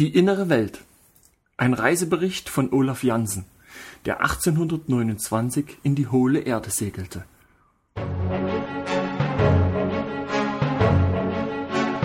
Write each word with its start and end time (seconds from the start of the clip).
Die 0.00 0.12
innere 0.12 0.48
Welt. 0.48 0.80
Ein 1.56 1.72
Reisebericht 1.72 2.48
von 2.48 2.72
Olaf 2.72 3.04
Jansen, 3.04 3.44
der 4.06 4.22
1829 4.22 5.78
in 5.84 5.94
die 5.94 6.08
hohle 6.08 6.40
Erde 6.40 6.70
segelte. 6.70 7.24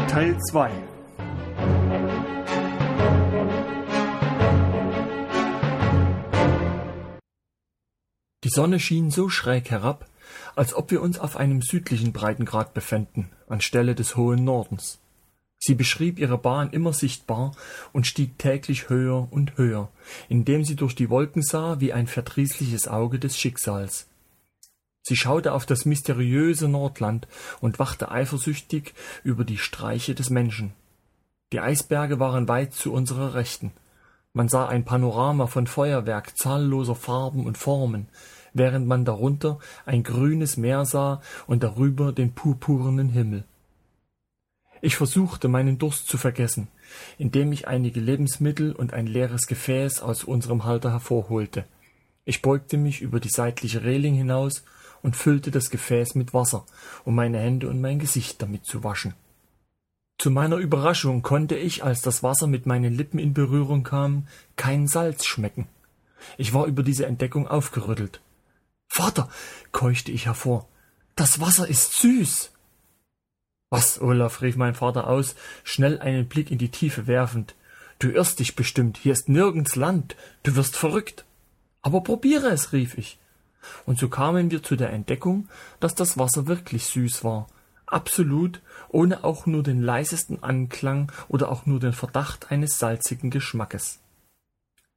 Teil 0.08 0.38
2 0.52 0.72
Die 8.44 8.50
Sonne 8.50 8.80
schien 8.80 9.10
so 9.10 9.30
schräg 9.30 9.72
herab, 9.72 10.08
als 10.56 10.76
ob 10.76 10.92
wir 10.92 11.02
uns 11.02 11.18
auf 11.18 11.38
einem 11.38 11.64
südlichen 11.64 12.14
Breitengrad 12.14 12.76
befänden, 12.76 13.32
anstelle 13.48 13.96
des 13.96 14.16
hohen 14.16 14.44
Nordens. 14.44 15.00
Sie 15.60 15.76
beschrieb 15.76 16.20
ihre 16.20 16.38
Bahn 16.38 16.72
immer 16.72 16.94
sichtbar 16.94 17.52
und 17.92 18.08
stieg 18.08 18.38
täglich 18.38 18.90
höher 18.90 19.28
und 19.30 19.58
höher, 19.58 19.90
indem 20.30 20.64
sie 20.64 20.78
durch 20.78 20.96
die 20.96 21.10
Wolken 21.10 21.42
sah 21.42 21.82
wie 21.82 21.92
ein 21.92 22.08
verdrießliches 22.08 22.88
Auge 22.88 23.20
des 23.20 23.38
Schicksals. 23.38 24.08
Sie 25.02 25.18
schaute 25.18 25.54
auf 25.54 25.66
das 25.66 25.86
mysteriöse 25.86 26.70
Nordland 26.70 27.28
und 27.60 27.78
wachte 27.78 28.10
eifersüchtig 28.10 28.94
über 29.24 29.44
die 29.44 29.58
Streiche 29.58 30.16
des 30.16 30.30
Menschen. 30.30 30.74
Die 31.52 31.60
Eisberge 31.60 32.20
waren 32.20 32.48
weit 32.48 32.74
zu 32.74 32.94
unserer 32.94 33.34
Rechten. 33.34 33.72
Man 34.34 34.48
sah 34.48 34.68
ein 34.68 34.86
Panorama 34.86 35.48
von 35.48 35.68
Feuerwerk 35.68 36.38
zahlloser 36.38 36.96
Farben 36.96 37.46
und 37.46 37.58
Formen, 37.58 38.08
während 38.54 38.88
man 38.88 39.04
darunter 39.04 39.60
ein 39.86 40.04
grünes 40.04 40.58
Meer 40.58 40.86
sah 40.86 41.22
und 41.48 41.64
darüber 41.64 42.14
den 42.14 42.34
purpurnen 42.34 43.10
Himmel. 43.10 43.44
Ich 44.82 44.96
versuchte, 44.96 45.48
meinen 45.48 45.78
Durst 45.78 46.08
zu 46.08 46.18
vergessen, 46.18 46.68
indem 47.18 47.52
ich 47.52 47.68
einige 47.68 48.00
Lebensmittel 48.00 48.72
und 48.72 48.94
ein 48.94 49.08
leeres 49.08 49.48
Gefäß 49.48 50.02
aus 50.02 50.24
unserem 50.24 50.64
Halter 50.64 50.92
hervorholte. 50.92 51.66
Ich 52.26 52.42
beugte 52.42 52.78
mich 52.78 53.02
über 53.02 53.20
die 53.20 53.30
seitliche 53.30 53.84
Reling 53.84 54.16
hinaus 54.16 54.64
und 55.02 55.16
füllte 55.16 55.52
das 55.52 55.70
Gefäß 55.70 56.16
mit 56.16 56.34
Wasser, 56.34 56.66
um 57.06 57.16
meine 57.16 57.40
Hände 57.40 57.70
und 57.70 57.82
mein 57.82 58.00
Gesicht 58.00 58.42
damit 58.42 58.66
zu 58.66 58.84
waschen. 58.84 59.14
Zu 60.18 60.32
meiner 60.32 60.58
Überraschung 60.58 61.22
konnte 61.22 61.56
ich, 61.56 61.84
als 61.84 62.02
das 62.02 62.24
Wasser 62.24 62.48
mit 62.48 62.66
meinen 62.66 62.94
Lippen 62.94 63.20
in 63.20 63.34
Berührung 63.34 63.84
kam, 63.84 64.28
kein 64.58 64.88
Salz 64.88 65.26
schmecken. 65.26 65.68
Ich 66.38 66.54
war 66.54 66.66
über 66.66 66.84
diese 66.84 67.06
Entdeckung 67.06 67.48
aufgerüttelt. 67.48 68.22
Vater, 68.90 69.30
keuchte 69.72 70.12
ich 70.12 70.26
hervor, 70.26 70.68
das 71.16 71.40
Wasser 71.40 71.68
ist 71.68 71.94
süß. 72.00 72.52
Was, 73.70 74.02
Olaf, 74.02 74.42
rief 74.42 74.56
mein 74.56 74.74
Vater 74.74 75.08
aus, 75.08 75.36
schnell 75.64 76.00
einen 76.00 76.28
Blick 76.28 76.50
in 76.50 76.58
die 76.58 76.70
Tiefe 76.70 77.06
werfend. 77.06 77.56
Du 78.00 78.10
irrst 78.10 78.40
dich 78.40 78.56
bestimmt, 78.56 78.98
hier 78.98 79.14
ist 79.14 79.30
nirgends 79.30 79.76
Land, 79.76 80.16
du 80.44 80.56
wirst 80.56 80.76
verrückt. 80.76 81.26
Aber 81.82 82.02
probiere 82.02 82.48
es, 82.50 82.74
rief 82.74 82.98
ich. 82.98 83.20
Und 83.86 84.00
so 84.00 84.10
kamen 84.10 84.52
wir 84.52 84.64
zu 84.64 84.76
der 84.76 84.92
Entdeckung, 84.92 85.50
dass 85.80 85.94
das 85.94 86.18
Wasser 86.18 86.48
wirklich 86.48 86.86
süß 86.86 87.24
war, 87.24 87.48
absolut, 87.86 88.62
ohne 88.90 89.24
auch 89.24 89.46
nur 89.46 89.64
den 89.64 89.82
leisesten 89.82 90.42
Anklang 90.42 91.12
oder 91.28 91.50
auch 91.50 91.66
nur 91.66 91.80
den 91.80 91.94
Verdacht 91.94 92.52
eines 92.52 92.80
salzigen 92.80 93.30
Geschmackes. 93.30 94.00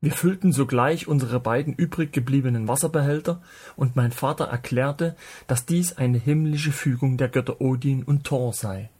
Wir 0.02 0.10
füllten 0.10 0.50
sogleich 0.50 1.06
unsere 1.06 1.38
beiden 1.38 1.74
übrig 1.74 2.12
gebliebenen 2.12 2.66
Wasserbehälter, 2.66 3.40
und 3.76 3.94
mein 3.94 4.10
Vater 4.10 4.46
erklärte, 4.46 5.14
dass 5.46 5.64
dies 5.64 5.96
eine 5.96 6.18
himmlische 6.18 6.72
Fügung 6.72 7.18
der 7.18 7.28
Götter 7.28 7.60
Odin 7.60 8.02
und 8.02 8.24
Thor 8.24 8.52
sei. 8.52 8.90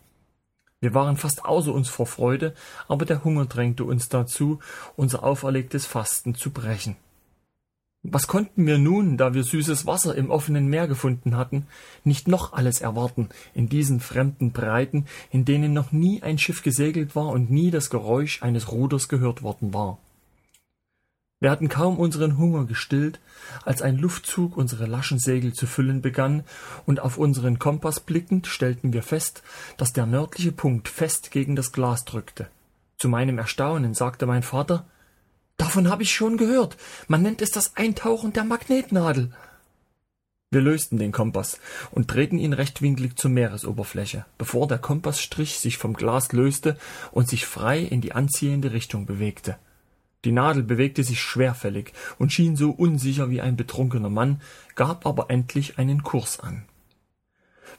Wir 0.79 0.95
waren 0.95 1.17
fast 1.17 1.45
außer 1.45 1.75
uns 1.75 1.89
vor 1.89 2.07
Freude, 2.07 2.55
aber 2.87 3.05
der 3.05 3.25
Hunger 3.25 3.47
drängte 3.47 3.83
uns 3.83 4.11
dazu, 4.11 4.61
unser 4.95 5.25
auferlegtes 5.25 5.87
Fasten 5.87 6.37
zu 6.37 6.53
brechen. 6.53 6.95
Was 8.05 8.29
konnten 8.29 8.65
wir 8.65 8.79
nun, 8.79 9.17
da 9.17 9.35
wir 9.35 9.43
süßes 9.43 9.87
Wasser 9.87 10.15
im 10.15 10.31
offenen 10.31 10.69
Meer 10.69 10.87
gefunden 10.87 11.37
hatten, 11.37 11.67
nicht 12.05 12.29
noch 12.29 12.53
alles 12.53 12.81
erwarten 12.81 13.29
in 13.55 13.69
diesen 13.69 13.99
fremden 13.99 14.53
Breiten, 14.53 15.07
in 15.33 15.45
denen 15.45 15.73
noch 15.73 15.91
nie 15.91 16.23
ein 16.23 16.39
Schiff 16.39 16.63
gesegelt 16.63 17.17
war 17.17 17.29
und 17.29 17.51
nie 17.51 17.73
das 17.73 17.91
Geräusch 17.91 18.41
eines 18.45 18.71
Ruders 18.71 19.09
gehört 19.09 19.43
worden 19.43 19.75
war? 19.75 19.99
Wir 21.43 21.51
hatten 21.51 21.69
kaum 21.69 21.99
unseren 21.99 22.39
Hunger 22.39 22.67
gestillt, 22.67 23.19
als 23.65 23.83
ein 23.83 23.99
Luftzug 23.99 24.57
unsere 24.57 24.87
laschen 24.87 25.19
Segel 25.19 25.53
zu 25.53 25.67
füllen 25.67 26.01
begann, 26.01 26.45
und 26.87 27.01
auf 27.01 27.19
unseren 27.19 27.59
Kompass 27.59 27.99
blickend 27.99 28.47
stellten 28.47 28.93
wir 28.93 29.03
fest, 29.03 29.43
dass 29.77 29.93
der 29.93 30.07
nördliche 30.07 30.53
Punkt 30.53 30.89
fest 30.89 31.33
gegen 31.33 31.57
das 31.57 31.73
Glas 31.73 32.05
drückte. 32.05 32.47
Zu 32.97 33.09
meinem 33.09 33.39
Erstaunen 33.39 33.93
sagte 33.93 34.27
mein 34.27 34.45
Vater 34.45 34.87
Davon 35.57 35.91
habe 35.91 36.05
ich 36.05 36.15
schon 36.15 36.37
gehört. 36.37 36.77
Man 37.09 37.23
nennt 37.23 37.43
es 37.43 37.51
das 37.51 37.77
Eintauchen 37.77 38.33
der 38.33 38.45
Magnetnadel. 38.45 39.33
Wir 40.53 40.61
lösten 40.61 40.97
den 40.97 41.11
Kompass 41.11 41.59
und 41.91 42.13
drehten 42.13 42.39
ihn 42.39 42.53
rechtwinklig 42.53 43.17
zur 43.17 43.33
Meeresoberfläche, 43.33 44.27
bevor 44.39 44.69
der 44.69 44.79
Kompassstrich 44.79 45.59
sich 45.59 45.77
vom 45.77 45.95
Glas 45.95 46.31
löste 46.31 46.79
und 47.11 47.29
sich 47.29 47.47
frei 47.47 47.81
in 47.81 48.01
die 48.01 48.13
anziehende 48.13 48.71
Richtung 48.71 49.07
bewegte. 49.07 49.57
Die 50.25 50.33
Nadel 50.33 50.63
bewegte 50.63 51.03
sich 51.03 51.21
schwerfällig 51.21 51.93
und 52.19 52.33
schien 52.33 52.57
so 52.57 52.71
unsicher 52.71 53.31
wie 53.31 53.41
ein 53.41 53.57
betrunkener 53.57 54.11
Mann, 54.11 54.41
gab 54.77 55.07
aber 55.07 55.31
endlich 55.31 55.79
einen 55.79 56.03
Kurs 56.03 56.39
an. 56.39 56.65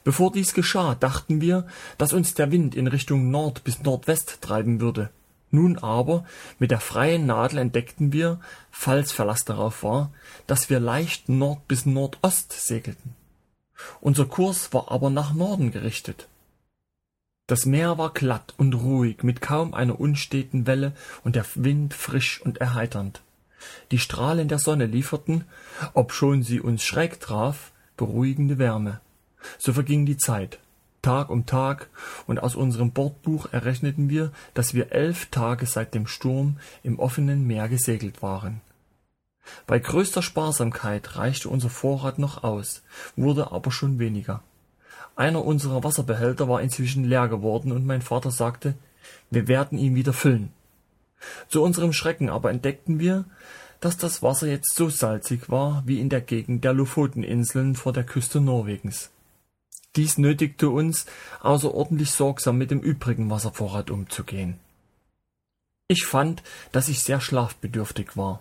Bevor 0.04 0.30
dies 0.32 0.52
geschah, 0.52 0.94
dachten 0.94 1.40
wir, 1.40 1.66
dass 1.96 2.12
uns 2.12 2.34
der 2.34 2.52
Wind 2.52 2.74
in 2.74 2.86
Richtung 2.86 3.30
Nord 3.30 3.64
bis 3.64 3.82
Nordwest 3.82 4.42
treiben 4.42 4.80
würde. 4.80 5.10
Nun 5.50 5.78
aber, 5.78 6.24
mit 6.58 6.70
der 6.70 6.80
freien 6.80 7.26
Nadel 7.26 7.58
entdeckten 7.58 8.12
wir, 8.12 8.40
falls 8.70 9.12
Verlass 9.12 9.44
darauf 9.44 9.82
war, 9.82 10.12
dass 10.46 10.68
wir 10.68 10.80
leicht 10.80 11.28
Nord 11.28 11.66
bis 11.68 11.86
Nordost 11.86 12.52
segelten. 12.52 13.14
Unser 14.00 14.26
Kurs 14.26 14.72
war 14.72 14.90
aber 14.90 15.10
nach 15.10 15.32
Norden 15.32 15.70
gerichtet. 15.70 16.28
Das 17.46 17.66
Meer 17.66 17.98
war 17.98 18.12
glatt 18.14 18.54
und 18.56 18.74
ruhig, 18.74 19.22
mit 19.22 19.42
kaum 19.42 19.74
einer 19.74 20.00
unsteten 20.00 20.66
Welle 20.66 20.92
und 21.24 21.36
der 21.36 21.44
Wind 21.54 21.92
frisch 21.92 22.40
und 22.40 22.58
erheiternd. 22.58 23.20
Die 23.90 23.98
Strahlen 23.98 24.48
der 24.48 24.58
Sonne 24.58 24.86
lieferten, 24.86 25.44
obschon 25.92 26.42
sie 26.42 26.60
uns 26.60 26.82
schräg 26.82 27.20
traf, 27.20 27.72
beruhigende 27.98 28.58
Wärme. 28.58 29.00
So 29.58 29.74
verging 29.74 30.06
die 30.06 30.16
Zeit, 30.16 30.58
Tag 31.02 31.28
um 31.28 31.44
Tag, 31.44 31.90
und 32.26 32.42
aus 32.42 32.54
unserem 32.54 32.92
Bordbuch 32.92 33.52
errechneten 33.52 34.08
wir, 34.08 34.32
dass 34.54 34.72
wir 34.72 34.92
elf 34.92 35.26
Tage 35.26 35.66
seit 35.66 35.94
dem 35.94 36.06
Sturm 36.06 36.56
im 36.82 36.98
offenen 36.98 37.46
Meer 37.46 37.68
gesegelt 37.68 38.22
waren. 38.22 38.62
Bei 39.66 39.78
größter 39.78 40.22
Sparsamkeit 40.22 41.16
reichte 41.16 41.50
unser 41.50 41.68
Vorrat 41.68 42.18
noch 42.18 42.42
aus, 42.42 42.82
wurde 43.16 43.52
aber 43.52 43.70
schon 43.70 43.98
weniger. 43.98 44.42
Einer 45.16 45.44
unserer 45.44 45.84
Wasserbehälter 45.84 46.48
war 46.48 46.60
inzwischen 46.60 47.04
leer 47.04 47.28
geworden, 47.28 47.72
und 47.72 47.86
mein 47.86 48.02
Vater 48.02 48.30
sagte, 48.30 48.74
wir 49.30 49.48
werden 49.48 49.78
ihn 49.78 49.94
wieder 49.94 50.12
füllen. 50.12 50.52
Zu 51.48 51.62
unserem 51.62 51.92
Schrecken 51.92 52.28
aber 52.28 52.50
entdeckten 52.50 52.98
wir, 52.98 53.24
dass 53.80 53.96
das 53.96 54.22
Wasser 54.22 54.46
jetzt 54.46 54.74
so 54.74 54.88
salzig 54.88 55.50
war 55.50 55.82
wie 55.86 56.00
in 56.00 56.08
der 56.08 56.20
Gegend 56.20 56.64
der 56.64 56.72
Lofoteninseln 56.72 57.74
vor 57.74 57.92
der 57.92 58.04
Küste 58.04 58.40
Norwegens. 58.40 59.10
Dies 59.96 60.18
nötigte 60.18 60.70
uns, 60.70 61.06
außerordentlich 61.40 62.10
sorgsam 62.10 62.58
mit 62.58 62.70
dem 62.70 62.80
übrigen 62.80 63.30
Wasservorrat 63.30 63.90
umzugehen. 63.90 64.58
Ich 65.86 66.06
fand, 66.06 66.42
dass 66.72 66.88
ich 66.88 67.02
sehr 67.02 67.20
schlafbedürftig 67.20 68.16
war. 68.16 68.40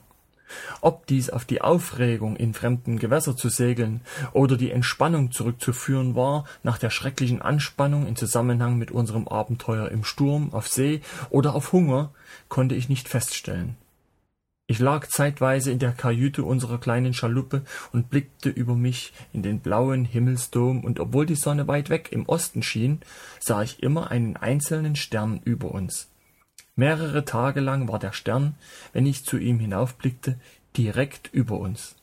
Ob 0.81 1.07
dies 1.07 1.29
auf 1.29 1.45
die 1.45 1.61
Aufregung, 1.61 2.35
in 2.35 2.53
fremden 2.53 2.99
Gewässer 2.99 3.35
zu 3.35 3.49
segeln, 3.49 4.01
oder 4.31 4.57
die 4.57 4.71
Entspannung 4.71 5.31
zurückzuführen 5.31 6.15
war 6.15 6.45
nach 6.63 6.77
der 6.77 6.89
schrecklichen 6.89 7.41
Anspannung 7.41 8.07
in 8.07 8.15
Zusammenhang 8.15 8.77
mit 8.77 8.91
unserem 8.91 9.27
Abenteuer 9.27 9.89
im 9.89 10.03
Sturm, 10.03 10.53
auf 10.53 10.67
See 10.67 11.01
oder 11.29 11.55
auf 11.55 11.71
Hunger, 11.71 12.11
konnte 12.49 12.75
ich 12.75 12.89
nicht 12.89 13.09
feststellen. 13.09 13.77
Ich 14.65 14.79
lag 14.79 15.07
zeitweise 15.07 15.71
in 15.71 15.79
der 15.79 15.91
Kajüte 15.91 16.43
unserer 16.43 16.79
kleinen 16.79 17.13
Schaluppe 17.13 17.63
und 17.91 18.09
blickte 18.09 18.49
über 18.49 18.75
mich 18.75 19.11
in 19.33 19.43
den 19.43 19.59
blauen 19.59 20.05
Himmelsdom, 20.05 20.83
und 20.85 21.01
obwohl 21.01 21.25
die 21.25 21.35
Sonne 21.35 21.67
weit 21.67 21.89
weg 21.89 22.09
im 22.11 22.25
Osten 22.27 22.63
schien, 22.63 23.01
sah 23.41 23.61
ich 23.61 23.83
immer 23.83 24.09
einen 24.09 24.37
einzelnen 24.37 24.95
Stern 24.95 25.41
über 25.43 25.71
uns. 25.71 26.07
Mehrere 26.75 27.23
Tage 27.23 27.59
lang 27.59 27.87
war 27.87 27.99
der 27.99 28.13
Stern, 28.13 28.55
wenn 28.93 29.05
ich 29.05 29.25
zu 29.25 29.37
ihm 29.37 29.59
hinaufblickte, 29.59 30.39
direkt 30.75 31.29
über 31.31 31.59
uns. 31.59 31.95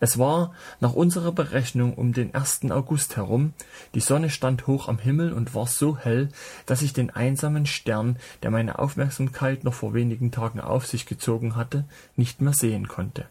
Es 0.00 0.18
war 0.18 0.52
nach 0.80 0.94
unserer 0.94 1.30
Berechnung 1.30 1.94
um 1.94 2.12
den 2.12 2.34
1. 2.34 2.72
August 2.72 3.16
herum, 3.16 3.52
die 3.94 4.00
Sonne 4.00 4.30
stand 4.30 4.66
hoch 4.66 4.88
am 4.88 4.98
Himmel 4.98 5.32
und 5.32 5.54
war 5.54 5.68
so 5.68 5.96
hell, 5.96 6.30
dass 6.66 6.82
ich 6.82 6.92
den 6.92 7.10
einsamen 7.10 7.66
Stern, 7.66 8.16
der 8.42 8.50
meine 8.50 8.80
Aufmerksamkeit 8.80 9.62
noch 9.62 9.74
vor 9.74 9.94
wenigen 9.94 10.32
Tagen 10.32 10.60
auf 10.60 10.86
sich 10.88 11.06
gezogen 11.06 11.54
hatte, 11.54 11.84
nicht 12.16 12.40
mehr 12.40 12.54
sehen 12.54 12.88
konnte. 12.88 13.26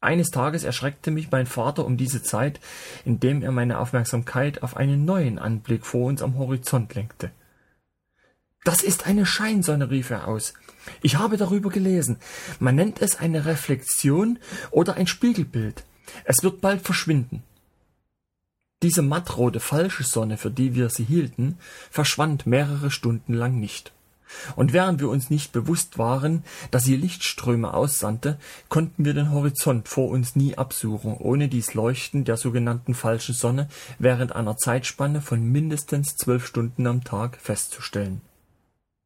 Eines 0.00 0.30
Tages 0.30 0.62
erschreckte 0.62 1.10
mich 1.10 1.32
mein 1.32 1.46
Vater 1.46 1.84
um 1.84 1.96
diese 1.96 2.22
Zeit, 2.22 2.60
indem 3.04 3.42
er 3.42 3.50
meine 3.50 3.78
Aufmerksamkeit 3.78 4.62
auf 4.62 4.76
einen 4.76 5.04
neuen 5.04 5.40
Anblick 5.40 5.84
vor 5.84 6.06
uns 6.06 6.22
am 6.22 6.38
Horizont 6.38 6.94
lenkte. 6.94 7.32
Das 8.64 8.82
ist 8.82 9.06
eine 9.06 9.26
Scheinsonne, 9.26 9.90
rief 9.90 10.10
er 10.10 10.28
aus. 10.28 10.54
Ich 11.00 11.16
habe 11.16 11.36
darüber 11.36 11.70
gelesen. 11.70 12.18
Man 12.60 12.76
nennt 12.76 13.02
es 13.02 13.18
eine 13.18 13.44
Reflexion 13.44 14.38
oder 14.70 14.94
ein 14.94 15.06
Spiegelbild. 15.06 15.84
Es 16.24 16.42
wird 16.42 16.60
bald 16.60 16.82
verschwinden. 16.82 17.42
Diese 18.82 19.02
mattrote 19.02 19.60
falsche 19.60 20.02
Sonne, 20.02 20.36
für 20.36 20.50
die 20.50 20.74
wir 20.74 20.90
sie 20.90 21.04
hielten, 21.04 21.58
verschwand 21.90 22.46
mehrere 22.46 22.90
Stunden 22.90 23.34
lang 23.34 23.58
nicht. 23.60 23.92
Und 24.56 24.72
während 24.72 25.00
wir 25.00 25.08
uns 25.08 25.30
nicht 25.30 25.52
bewusst 25.52 25.98
waren, 25.98 26.42
dass 26.70 26.84
sie 26.84 26.96
Lichtströme 26.96 27.74
aussandte, 27.74 28.38
konnten 28.68 29.04
wir 29.04 29.14
den 29.14 29.30
Horizont 29.30 29.88
vor 29.88 30.08
uns 30.08 30.36
nie 30.36 30.56
absuchen, 30.56 31.14
ohne 31.18 31.48
dies 31.48 31.74
Leuchten 31.74 32.24
der 32.24 32.36
sogenannten 32.36 32.94
falschen 32.94 33.34
Sonne 33.34 33.68
während 33.98 34.34
einer 34.34 34.56
Zeitspanne 34.56 35.20
von 35.20 35.44
mindestens 35.44 36.16
zwölf 36.16 36.46
Stunden 36.46 36.86
am 36.86 37.04
Tag 37.04 37.38
festzustellen. 37.40 38.22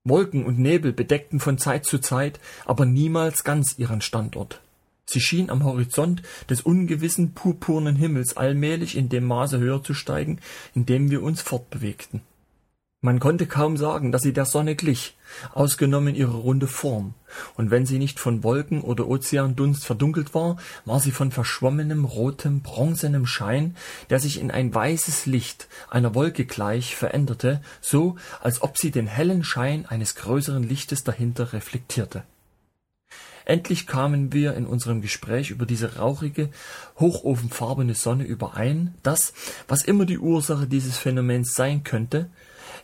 Wolken 0.08 0.44
und 0.44 0.58
Nebel 0.58 0.92
bedeckten 0.92 1.40
von 1.40 1.58
Zeit 1.58 1.84
zu 1.86 1.98
Zeit, 1.98 2.40
aber 2.64 2.86
niemals 2.86 3.44
ganz 3.44 3.74
ihren 3.78 4.00
Standort. 4.00 4.60
Sie 5.04 5.20
schien 5.20 5.50
am 5.50 5.64
Horizont 5.64 6.22
des 6.50 6.60
ungewissen 6.60 7.32
purpurnen 7.32 7.96
Himmels 7.96 8.36
allmählich 8.36 8.96
in 8.96 9.08
dem 9.08 9.24
Maße 9.24 9.58
höher 9.58 9.82
zu 9.82 9.94
steigen, 9.94 10.40
in 10.74 10.84
dem 10.84 11.10
wir 11.10 11.22
uns 11.22 11.42
fortbewegten. 11.42 12.22
Man 13.06 13.20
konnte 13.20 13.46
kaum 13.46 13.76
sagen, 13.76 14.10
dass 14.10 14.22
sie 14.22 14.32
der 14.32 14.46
Sonne 14.46 14.74
glich, 14.74 15.16
ausgenommen 15.54 16.16
ihre 16.16 16.38
runde 16.38 16.66
Form, 16.66 17.14
und 17.54 17.70
wenn 17.70 17.86
sie 17.86 18.00
nicht 18.00 18.18
von 18.18 18.42
Wolken 18.42 18.80
oder 18.80 19.06
Ozeandunst 19.06 19.86
verdunkelt 19.86 20.34
war, 20.34 20.56
war 20.84 20.98
sie 20.98 21.12
von 21.12 21.30
verschwommenem, 21.30 22.04
rotem, 22.04 22.62
bronzenem 22.62 23.24
Schein, 23.24 23.76
der 24.10 24.18
sich 24.18 24.40
in 24.40 24.50
ein 24.50 24.74
weißes 24.74 25.26
Licht 25.26 25.68
einer 25.88 26.16
Wolke 26.16 26.46
gleich 26.46 26.96
veränderte, 26.96 27.62
so 27.80 28.16
als 28.42 28.60
ob 28.60 28.76
sie 28.76 28.90
den 28.90 29.06
hellen 29.06 29.44
Schein 29.44 29.86
eines 29.86 30.16
größeren 30.16 30.64
Lichtes 30.64 31.04
dahinter 31.04 31.52
reflektierte. 31.52 32.24
Endlich 33.44 33.86
kamen 33.86 34.32
wir 34.32 34.54
in 34.54 34.66
unserem 34.66 35.00
Gespräch 35.00 35.50
über 35.50 35.64
diese 35.64 35.94
rauchige, 35.94 36.48
hochofenfarbene 36.98 37.94
Sonne 37.94 38.24
überein, 38.24 38.94
dass, 39.04 39.32
was 39.68 39.84
immer 39.84 40.06
die 40.06 40.18
Ursache 40.18 40.66
dieses 40.66 40.98
Phänomens 40.98 41.54
sein 41.54 41.84
könnte, 41.84 42.28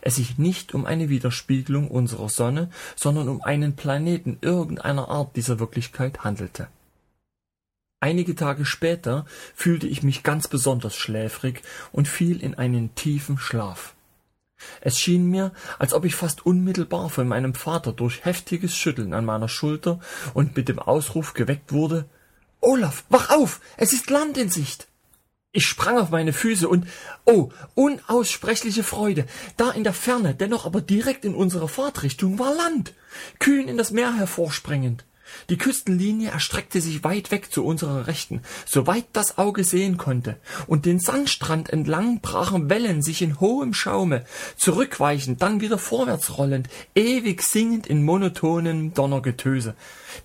es 0.03 0.15
sich 0.15 0.37
nicht 0.37 0.73
um 0.73 0.85
eine 0.85 1.09
Widerspiegelung 1.09 1.89
unserer 1.89 2.29
Sonne, 2.29 2.69
sondern 2.95 3.29
um 3.29 3.41
einen 3.41 3.75
Planeten 3.75 4.37
irgendeiner 4.41 5.07
Art 5.07 5.35
dieser 5.35 5.59
Wirklichkeit 5.59 6.23
handelte. 6.23 6.67
Einige 8.01 8.35
Tage 8.35 8.65
später 8.65 9.25
fühlte 9.55 9.87
ich 9.87 10.03
mich 10.03 10.23
ganz 10.23 10.49
besonders 10.49 10.95
schläfrig 10.95 11.61
und 11.93 12.07
fiel 12.07 12.43
in 12.43 12.53
einen 12.55 12.93
tiefen 12.95 13.37
Schlaf. 13.37 13.95
Es 14.81 14.99
schien 14.99 15.27
mir, 15.27 15.51
als 15.79 15.93
ob 15.93 16.03
ich 16.03 16.15
fast 16.15 16.45
unmittelbar 16.45 17.09
von 17.09 17.27
meinem 17.27 17.53
Vater 17.53 17.93
durch 17.93 18.25
heftiges 18.25 18.75
Schütteln 18.75 19.13
an 19.13 19.25
meiner 19.25 19.47
Schulter 19.47 19.99
und 20.33 20.55
mit 20.57 20.67
dem 20.67 20.79
Ausruf 20.79 21.33
geweckt 21.33 21.71
wurde 21.71 22.05
Olaf, 22.59 23.03
wach 23.09 23.29
auf, 23.29 23.59
es 23.75 23.91
ist 23.91 24.09
Land 24.09 24.37
in 24.37 24.49
Sicht. 24.49 24.87
Ich 25.55 25.67
sprang 25.67 25.99
auf 25.99 26.09
meine 26.09 26.33
Füße 26.33 26.67
und, 26.67 26.87
oh, 27.25 27.49
unaussprechliche 27.75 28.81
Freude, 28.83 29.27
da 29.55 29.69
in 29.69 29.83
der 29.83 29.93
Ferne, 29.93 30.33
dennoch 30.33 30.65
aber 30.65 30.81
direkt 30.81 31.25
in 31.25 31.35
unserer 31.35 31.67
Fahrtrichtung 31.67 32.39
war 32.39 32.55
Land, 32.55 32.95
kühn 33.37 33.67
in 33.67 33.77
das 33.77 33.91
Meer 33.91 34.15
hervorspringend. 34.15 35.05
Die 35.51 35.59
Küstenlinie 35.59 36.31
erstreckte 36.31 36.81
sich 36.81 37.03
weit 37.03 37.29
weg 37.29 37.51
zu 37.51 37.63
unserer 37.63 38.07
Rechten, 38.07 38.41
soweit 38.65 39.05
das 39.13 39.37
Auge 39.37 39.63
sehen 39.63 39.97
konnte, 39.97 40.37
und 40.65 40.87
den 40.87 40.99
Sandstrand 40.99 41.69
entlang 41.69 42.19
brachen 42.21 42.71
Wellen 42.71 43.03
sich 43.03 43.21
in 43.21 43.39
hohem 43.39 43.75
Schaume, 43.75 44.25
zurückweichend, 44.57 45.43
dann 45.43 45.61
wieder 45.61 45.77
vorwärts 45.77 46.35
rollend, 46.35 46.67
ewig 46.95 47.43
singend 47.43 47.85
in 47.85 48.03
monotonem 48.03 48.95
Donnergetöse, 48.95 49.75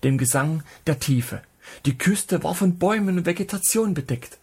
dem 0.03 0.17
Gesang 0.17 0.63
der 0.87 0.97
Tiefe. 0.99 1.43
Die 1.85 1.99
Küste 1.99 2.43
war 2.43 2.55
von 2.55 2.79
Bäumen 2.79 3.19
und 3.19 3.25
Vegetation 3.27 3.93
bedeckt. 3.93 4.38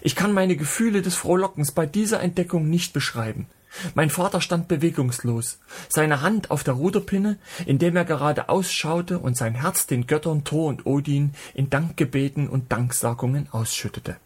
Ich 0.00 0.14
kann 0.14 0.32
meine 0.32 0.56
Gefühle 0.56 1.02
des 1.02 1.14
Frohlockens 1.14 1.72
bei 1.72 1.86
dieser 1.86 2.20
Entdeckung 2.20 2.68
nicht 2.68 2.92
beschreiben. 2.92 3.46
Mein 3.94 4.10
Vater 4.10 4.40
stand 4.40 4.68
bewegungslos, 4.68 5.58
seine 5.88 6.22
Hand 6.22 6.50
auf 6.50 6.64
der 6.64 6.74
Ruderpinne, 6.74 7.38
indem 7.66 7.96
er 7.96 8.04
gerade 8.04 8.48
ausschaute 8.48 9.18
und 9.18 9.36
sein 9.36 9.54
Herz 9.54 9.86
den 9.86 10.06
Göttern 10.06 10.44
Thor 10.44 10.66
und 10.66 10.86
Odin 10.86 11.34
in 11.54 11.70
Dankgebeten 11.70 12.48
und 12.48 12.72
Danksagungen 12.72 13.48
ausschüttete. 13.52 14.16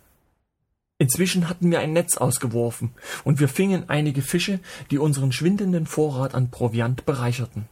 Inzwischen 0.97 1.49
hatten 1.49 1.71
wir 1.71 1.81
ein 1.81 1.93
Netz 1.93 2.17
ausgeworfen, 2.17 2.93
und 3.25 3.41
wir 3.41 3.49
fingen 3.49 3.85
einige 3.89 4.23
Fische, 4.23 4.61
die 4.91 4.99
unseren 4.99 5.33
schwindenden 5.33 5.87
Vorrat 5.87 6.35
an 6.35 6.51
Proviant 6.51 7.05
bereicherten. 7.05 7.67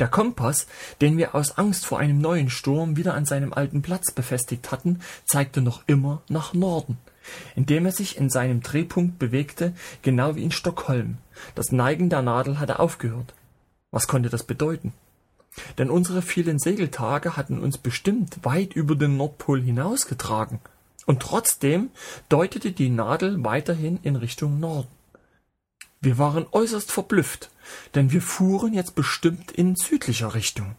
Der 0.00 0.08
Kompass, 0.08 0.66
den 1.00 1.18
wir 1.18 1.34
aus 1.34 1.58
Angst 1.58 1.84
vor 1.84 1.98
einem 1.98 2.18
neuen 2.18 2.50
Sturm 2.50 2.96
wieder 2.96 3.14
an 3.14 3.26
seinem 3.26 3.52
alten 3.52 3.82
Platz 3.82 4.10
befestigt 4.10 4.72
hatten, 4.72 5.00
zeigte 5.24 5.60
noch 5.60 5.82
immer 5.86 6.22
nach 6.28 6.54
Norden 6.54 6.98
indem 7.56 7.86
er 7.86 7.92
sich 7.92 8.16
in 8.16 8.30
seinem 8.30 8.62
Drehpunkt 8.62 9.18
bewegte, 9.18 9.72
genau 10.02 10.36
wie 10.36 10.44
in 10.44 10.50
Stockholm. 10.50 11.18
Das 11.54 11.72
Neigen 11.72 12.10
der 12.10 12.22
Nadel 12.22 12.58
hatte 12.58 12.78
aufgehört. 12.78 13.34
Was 13.90 14.08
konnte 14.08 14.28
das 14.28 14.42
bedeuten? 14.42 14.92
Denn 15.78 15.90
unsere 15.90 16.22
vielen 16.22 16.58
Segeltage 16.58 17.36
hatten 17.36 17.60
uns 17.60 17.78
bestimmt 17.78 18.44
weit 18.44 18.74
über 18.74 18.96
den 18.96 19.16
Nordpol 19.16 19.62
hinausgetragen. 19.62 20.58
Und 21.06 21.20
trotzdem 21.20 21.90
deutete 22.28 22.72
die 22.72 22.88
Nadel 22.88 23.44
weiterhin 23.44 23.98
in 24.02 24.16
Richtung 24.16 24.58
Norden. 24.58 24.88
Wir 26.00 26.18
waren 26.18 26.46
äußerst 26.50 26.90
verblüfft, 26.90 27.50
denn 27.94 28.10
wir 28.12 28.20
fuhren 28.20 28.74
jetzt 28.74 28.94
bestimmt 28.94 29.52
in 29.52 29.76
südlicher 29.76 30.34
Richtung. 30.34 30.76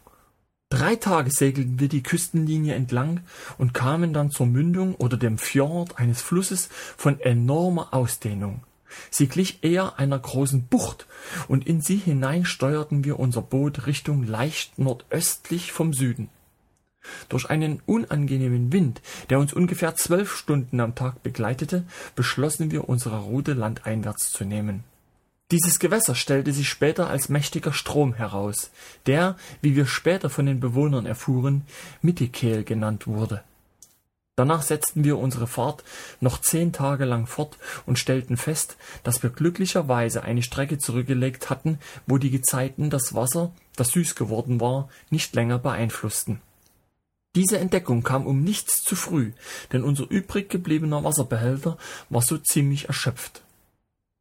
Drei 0.75 0.97
Tage 0.97 1.31
segelten 1.31 1.79
wir 1.79 1.87
die 1.87 2.03
Küstenlinie 2.03 2.75
entlang 2.75 3.21
und 3.57 3.73
kamen 3.73 4.11
dann 4.11 4.29
zur 4.29 4.45
Mündung 4.45 4.95
oder 4.95 5.15
dem 5.15 5.37
Fjord 5.37 5.97
eines 5.97 6.21
Flusses 6.21 6.67
von 6.97 7.17
enormer 7.21 7.93
Ausdehnung. 7.93 8.61
Sie 9.09 9.27
glich 9.27 9.59
eher 9.63 9.97
einer 9.99 10.19
großen 10.19 10.63
Bucht, 10.63 11.07
und 11.47 11.65
in 11.65 11.79
sie 11.79 11.95
hinein 11.95 12.43
steuerten 12.43 13.05
wir 13.05 13.19
unser 13.19 13.41
Boot 13.41 13.87
Richtung 13.87 14.23
leicht 14.27 14.77
nordöstlich 14.77 15.71
vom 15.71 15.93
Süden. 15.93 16.27
Durch 17.29 17.49
einen 17.49 17.81
unangenehmen 17.85 18.73
Wind, 18.73 19.01
der 19.29 19.39
uns 19.39 19.53
ungefähr 19.53 19.95
zwölf 19.95 20.35
Stunden 20.35 20.81
am 20.81 20.93
Tag 20.93 21.23
begleitete, 21.23 21.85
beschlossen 22.17 22.71
wir 22.71 22.89
unsere 22.89 23.19
Route 23.19 23.53
landeinwärts 23.53 24.29
zu 24.29 24.43
nehmen. 24.43 24.83
Dieses 25.51 25.77
Gewässer 25.77 26.15
stellte 26.15 26.51
sich 26.53 26.67
später 26.67 27.07
als 27.07 27.29
mächtiger 27.29 27.71
Strom 27.71 28.15
heraus, 28.15 28.71
der, 29.05 29.35
wie 29.61 29.75
wir 29.75 29.85
später 29.85 30.31
von 30.31 30.47
den 30.47 30.59
Bewohnern 30.59 31.05
erfuhren, 31.05 31.67
Mittikeel 32.01 32.63
genannt 32.63 33.05
wurde. 33.05 33.43
Danach 34.35 34.63
setzten 34.63 35.03
wir 35.03 35.17
unsere 35.17 35.47
Fahrt 35.47 35.83
noch 36.19 36.41
zehn 36.41 36.73
Tage 36.73 37.05
lang 37.05 37.27
fort 37.27 37.57
und 37.85 37.99
stellten 37.99 38.37
fest, 38.37 38.75
dass 39.03 39.21
wir 39.21 39.29
glücklicherweise 39.29 40.23
eine 40.23 40.41
Strecke 40.41 40.77
zurückgelegt 40.77 41.49
hatten, 41.49 41.79
wo 42.05 42.17
die 42.17 42.31
Gezeiten 42.31 42.89
das 42.89 43.13
Wasser, 43.13 43.53
das 43.77 43.89
süß 43.89 44.15
geworden 44.15 44.59
war, 44.59 44.89
nicht 45.09 45.35
länger 45.35 45.59
beeinflussten. 45.59 46.41
Diese 47.35 47.59
Entdeckung 47.59 48.03
kam 48.03 48.25
um 48.25 48.43
nichts 48.43 48.81
zu 48.81 48.95
früh, 48.95 49.31
denn 49.71 49.83
unser 49.83 50.09
übrig 50.09 50.49
gebliebener 50.49 51.03
Wasserbehälter 51.03 51.77
war 52.09 52.21
so 52.21 52.37
ziemlich 52.37 52.87
erschöpft. 52.87 53.44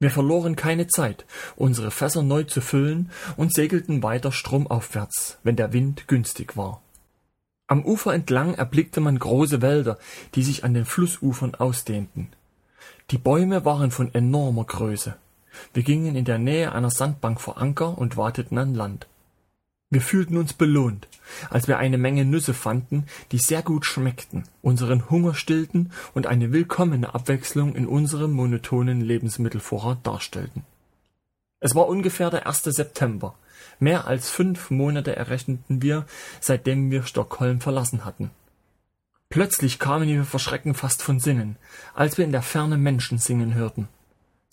Wir 0.04 0.10
verloren 0.10 0.54
keine 0.54 0.86
Zeit, 0.86 1.24
unsere 1.56 1.90
Fässer 1.90 2.22
neu 2.22 2.42
zu 2.42 2.60
füllen 2.60 3.10
und 3.38 3.54
segelten 3.54 4.02
weiter 4.02 4.32
stromaufwärts, 4.32 5.38
wenn 5.44 5.56
der 5.56 5.72
Wind 5.72 6.08
günstig 6.08 6.58
war. 6.58 6.82
Am 7.68 7.82
Ufer 7.82 8.12
entlang 8.12 8.52
erblickte 8.52 9.00
man 9.00 9.18
große 9.18 9.62
Wälder, 9.62 9.96
die 10.34 10.42
sich 10.42 10.62
an 10.62 10.74
den 10.74 10.84
Flussufern 10.84 11.54
ausdehnten. 11.54 12.28
Die 13.12 13.16
Bäume 13.16 13.64
waren 13.64 13.90
von 13.90 14.14
enormer 14.14 14.64
Größe. 14.64 15.16
Wir 15.72 15.82
gingen 15.82 16.16
in 16.16 16.26
der 16.26 16.36
Nähe 16.36 16.72
einer 16.72 16.90
Sandbank 16.90 17.40
vor 17.40 17.56
Anker 17.56 17.96
und 17.96 18.18
warteten 18.18 18.58
an 18.58 18.74
Land. 18.74 19.06
Wir 19.94 20.00
fühlten 20.00 20.36
uns 20.38 20.54
belohnt, 20.54 21.06
als 21.50 21.68
wir 21.68 21.78
eine 21.78 21.98
Menge 21.98 22.24
Nüsse 22.24 22.52
fanden, 22.52 23.06
die 23.30 23.38
sehr 23.38 23.62
gut 23.62 23.86
schmeckten, 23.86 24.42
unseren 24.60 25.08
Hunger 25.08 25.34
stillten 25.34 25.92
und 26.14 26.26
eine 26.26 26.52
willkommene 26.52 27.14
Abwechslung 27.14 27.76
in 27.76 27.86
unserem 27.86 28.32
monotonen 28.32 29.00
Lebensmittelvorrat 29.00 30.04
darstellten. 30.04 30.64
Es 31.60 31.76
war 31.76 31.86
ungefähr 31.86 32.30
der 32.30 32.48
1. 32.48 32.64
September. 32.64 33.36
Mehr 33.78 34.08
als 34.08 34.30
fünf 34.30 34.72
Monate 34.72 35.14
errechneten 35.14 35.80
wir, 35.80 36.06
seitdem 36.40 36.90
wir 36.90 37.04
Stockholm 37.04 37.60
verlassen 37.60 38.04
hatten. 38.04 38.32
Plötzlich 39.28 39.78
kamen 39.78 40.08
wir 40.08 40.24
vor 40.24 40.40
Schrecken 40.40 40.74
fast 40.74 41.02
von 41.02 41.20
Sinnen, 41.20 41.54
als 41.94 42.18
wir 42.18 42.24
in 42.24 42.32
der 42.32 42.42
Ferne 42.42 42.78
Menschen 42.78 43.18
singen 43.18 43.54
hörten. 43.54 43.86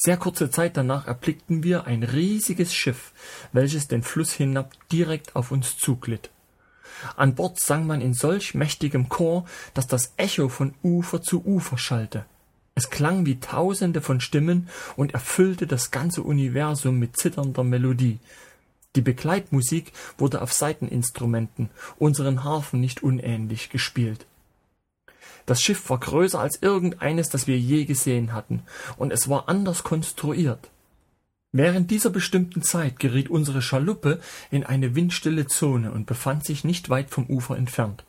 Sehr 0.04 0.18
kurze 0.18 0.50
Zeit 0.50 0.78
danach 0.78 1.06
erblickten 1.06 1.62
wir 1.62 1.86
ein 1.86 2.02
riesiges 2.02 2.74
Schiff, 2.74 3.12
welches 3.54 3.88
den 3.88 4.02
Fluss 4.02 4.32
hinab 4.32 4.72
direkt 4.90 5.36
auf 5.36 5.52
uns 5.52 5.78
zuglitt. 5.78 6.32
An 7.18 7.36
Bord 7.36 7.60
sang 7.60 7.86
man 7.86 8.02
in 8.02 8.16
solch 8.16 8.56
mächtigem 8.56 9.10
Chor, 9.10 9.46
dass 9.76 9.86
das 9.86 10.14
Echo 10.18 10.50
von 10.50 10.74
Ufer 10.82 11.22
zu 11.22 11.46
Ufer 11.46 11.78
schallte. 11.78 12.26
Es 12.74 12.90
klang 12.90 13.28
wie 13.28 13.40
tausende 13.40 14.02
von 14.02 14.22
Stimmen 14.22 14.70
und 14.96 15.14
erfüllte 15.14 15.68
das 15.68 15.92
ganze 15.92 16.24
Universum 16.24 16.98
mit 16.98 17.16
zitternder 17.16 17.64
Melodie. 17.64 18.18
Die 18.96 19.02
Begleitmusik 19.02 19.94
wurde 20.18 20.42
auf 20.42 20.52
Saiteninstrumenten, 20.52 21.70
unseren 22.00 22.44
Harfen 22.44 22.82
nicht 22.82 23.04
unähnlich, 23.04 23.70
gespielt. 23.70 24.26
Das 25.46 25.62
Schiff 25.62 25.90
war 25.90 26.00
größer 26.00 26.40
als 26.40 26.62
irgendeines, 26.62 27.30
das 27.30 27.48
wir 27.48 27.58
je 27.58 27.86
gesehen 27.86 28.34
hatten, 28.34 28.64
und 28.98 29.12
es 29.12 29.30
war 29.30 29.50
anders 29.50 29.84
konstruiert. 29.84 30.70
Während 31.54 31.92
dieser 31.92 32.10
bestimmten 32.10 32.62
Zeit 32.62 33.00
geriet 33.00 33.30
unsere 33.30 33.62
Schaluppe 33.62 34.22
in 34.52 34.64
eine 34.64 34.96
windstille 34.96 35.48
Zone 35.48 35.92
und 35.92 36.06
befand 36.06 36.46
sich 36.46 36.64
nicht 36.64 36.90
weit 36.90 37.10
vom 37.10 37.26
Ufer 37.26 37.58
entfernt. 37.58 38.06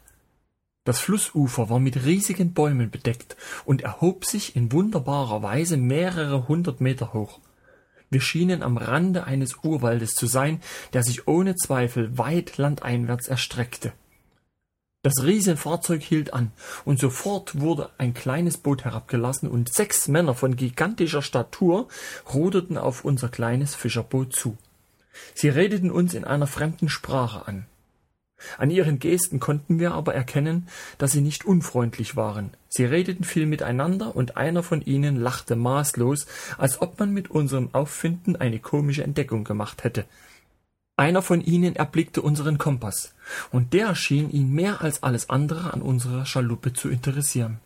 Das 0.85 1.01
Flussufer 1.01 1.69
war 1.69 1.81
mit 1.81 2.05
riesigen 2.05 2.55
Bäumen 2.55 2.91
bedeckt 2.91 3.37
und 3.65 3.83
erhob 3.83 4.25
sich 4.25 4.57
in 4.57 4.73
wunderbarer 4.73 5.43
Weise 5.43 5.77
mehrere 5.77 6.49
hundert 6.49 6.81
Meter 6.81 7.13
hoch. 7.13 7.41
Wir 8.11 8.21
schienen 8.21 8.63
am 8.63 8.77
Rande 8.77 9.25
eines 9.25 9.57
Urwaldes 9.63 10.13
zu 10.13 10.27
sein, 10.27 10.61
der 10.93 11.03
sich 11.03 11.27
ohne 11.27 11.57
Zweifel 11.57 12.19
weit 12.19 12.59
landeinwärts 12.59 13.27
erstreckte. 13.27 13.93
Das 15.05 15.25
Riesenfahrzeug 15.25 16.01
hielt 16.01 16.33
an, 16.33 16.53
und 16.85 17.01
sofort 17.01 17.59
wurde 17.59 17.91
ein 17.99 18.15
kleines 18.15 18.57
Boot 18.57 18.85
herabgelassen, 18.85 19.49
und 19.49 19.75
sechs 19.75 20.07
Männer 20.07 20.33
von 20.33 20.55
gigantischer 20.55 21.23
Statur 21.23 21.89
ruderten 22.33 22.79
auf 22.79 23.05
unser 23.05 23.29
kleines 23.29 23.75
Fischerboot 23.75 24.33
zu. 24.33 24.57
Sie 25.35 25.49
redeten 25.49 25.91
uns 25.91 26.15
in 26.15 26.25
einer 26.25 26.47
fremden 26.47 26.89
Sprache 26.89 27.49
an. 27.49 27.67
An 28.59 28.71
ihren 28.71 29.01
Gesten 29.01 29.41
konnten 29.41 29.81
wir 29.81 29.93
aber 29.93 30.15
erkennen, 30.15 30.69
dass 30.99 31.11
sie 31.11 31.21
nicht 31.21 31.45
unfreundlich 31.45 32.15
waren. 32.15 32.51
Sie 32.69 32.85
redeten 32.85 33.25
viel 33.25 33.47
miteinander, 33.47 34.15
und 34.15 34.37
einer 34.37 34.63
von 34.63 34.83
ihnen 34.83 35.17
lachte 35.17 35.57
maßlos, 35.57 36.27
als 36.59 36.81
ob 36.81 37.01
man 37.01 37.13
mit 37.13 37.29
unserem 37.29 37.71
Auffinden 37.73 38.37
eine 38.37 38.61
komische 38.61 39.03
Entdeckung 39.03 39.43
gemacht 39.43 39.83
hätte. 39.83 40.05
Einer 40.97 41.23
von 41.23 41.41
ihnen 41.41 41.75
erblickte 41.75 42.23
unseren 42.23 42.59
Kompass, 42.59 43.15
und 43.51 43.73
der 43.73 43.95
schien 43.95 44.31
ihn 44.31 44.53
mehr 44.53 44.83
als 44.83 45.03
alles 45.03 45.31
andere 45.31 45.73
an 45.73 45.83
unserer 45.83 46.27
Schaluppe 46.27 46.73
zu 46.73 46.91
interessieren. 46.91 47.61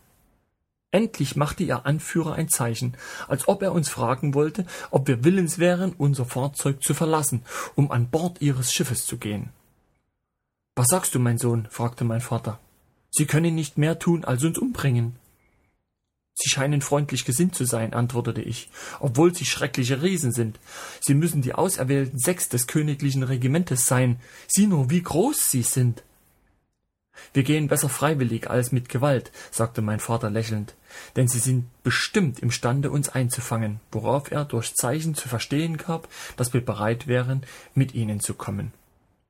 Endlich 0.92 1.36
machte 1.36 1.64
ihr 1.64 1.84
Anführer 1.84 2.34
ein 2.34 2.48
Zeichen, 2.48 2.96
als 3.28 3.48
ob 3.48 3.62
er 3.62 3.72
uns 3.72 3.88
fragen 3.88 4.34
wollte, 4.34 4.64
ob 4.90 5.08
wir 5.08 5.24
willens 5.24 5.58
wären, 5.58 5.92
unser 5.92 6.24
Fahrzeug 6.24 6.82
zu 6.82 6.94
verlassen, 6.94 7.42
um 7.74 7.90
an 7.90 8.08
Bord 8.08 8.40
ihres 8.40 8.72
Schiffes 8.72 9.04
zu 9.04 9.18
gehen. 9.18 9.50
Was 10.76 10.86
sagst 10.88 11.14
du, 11.14 11.18
mein 11.18 11.38
Sohn? 11.38 11.66
fragte 11.70 12.04
mein 12.04 12.20
Vater. 12.20 12.60
Sie 13.10 13.26
können 13.26 13.54
nicht 13.54 13.78
mehr 13.78 13.98
tun, 13.98 14.24
als 14.24 14.44
uns 14.44 14.58
umbringen. 14.58 15.16
Sie 16.38 16.50
scheinen 16.50 16.82
freundlich 16.82 17.24
gesinnt 17.24 17.54
zu 17.54 17.64
sein, 17.64 17.94
antwortete 17.94 18.42
ich, 18.42 18.68
obwohl 19.00 19.34
sie 19.34 19.46
schreckliche 19.46 20.02
Riesen 20.02 20.32
sind. 20.32 20.60
Sie 21.00 21.14
müssen 21.14 21.40
die 21.40 21.54
auserwählten 21.54 22.18
sechs 22.18 22.50
des 22.50 22.66
königlichen 22.66 23.22
Regimentes 23.22 23.86
sein. 23.86 24.20
Sieh 24.46 24.66
nur, 24.66 24.90
wie 24.90 25.02
groß 25.02 25.50
sie 25.50 25.62
sind. 25.62 26.02
Wir 27.32 27.42
gehen 27.42 27.68
besser 27.68 27.88
freiwillig 27.88 28.50
als 28.50 28.70
mit 28.70 28.90
Gewalt, 28.90 29.32
sagte 29.50 29.80
mein 29.80 29.98
Vater 29.98 30.28
lächelnd, 30.28 30.74
denn 31.16 31.26
sie 31.26 31.38
sind 31.38 31.70
bestimmt 31.82 32.40
imstande, 32.40 32.90
uns 32.90 33.08
einzufangen, 33.08 33.80
worauf 33.90 34.30
er 34.30 34.44
durch 34.44 34.74
Zeichen 34.74 35.14
zu 35.14 35.30
verstehen 35.30 35.78
gab, 35.78 36.06
dass 36.36 36.52
wir 36.52 36.62
bereit 36.62 37.06
wären, 37.06 37.44
mit 37.74 37.94
ihnen 37.94 38.20
zu 38.20 38.34
kommen. 38.34 38.72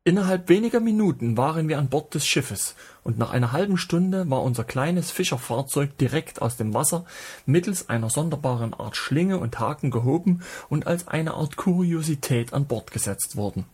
Innerhalb 0.07 0.49
weniger 0.49 0.79
Minuten 0.79 1.37
waren 1.37 1.67
wir 1.69 1.81
an 1.81 1.89
Bord 1.89 2.15
des 2.15 2.29
Schiffes, 2.29 2.77
und 3.03 3.19
nach 3.19 3.33
einer 3.33 3.51
halben 3.51 3.77
Stunde 3.77 4.31
war 4.31 4.41
unser 4.45 4.63
kleines 4.63 5.11
Fischerfahrzeug 5.11 5.99
direkt 5.99 6.41
aus 6.41 6.57
dem 6.57 6.75
Wasser 6.75 7.05
mittels 7.45 7.89
einer 7.89 8.09
sonderbaren 8.09 8.73
Art 8.73 8.97
Schlinge 8.97 9.37
und 9.39 9.59
Haken 9.59 9.91
gehoben 9.91 10.45
und 10.69 10.87
als 10.87 11.09
eine 11.09 11.35
Art 11.35 11.57
Kuriosität 11.57 12.53
an 12.53 12.67
Bord 12.67 12.93
gesetzt 12.93 13.35
worden. 13.35 13.65